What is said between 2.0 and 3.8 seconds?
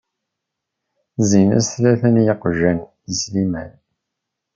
n yeqjan i Sliman.